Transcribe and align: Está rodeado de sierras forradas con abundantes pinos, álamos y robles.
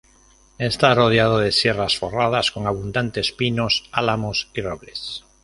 Está 0.57 0.95
rodeado 0.95 1.37
de 1.37 1.51
sierras 1.51 1.95
forradas 1.95 2.51
con 2.51 2.65
abundantes 2.65 3.31
pinos, 3.31 3.87
álamos 3.91 4.49
y 4.55 4.61
robles. 4.61 5.23